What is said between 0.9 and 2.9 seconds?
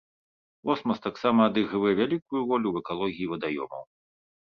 таксама адыгрывае вялікую ролю ў